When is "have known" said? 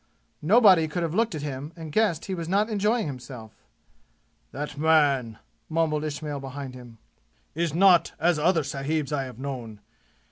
9.25-9.79